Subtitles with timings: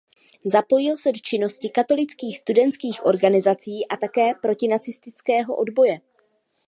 [0.45, 5.99] Zapojil se do činnosti katolických studentských organizací a také protinacistického odboje.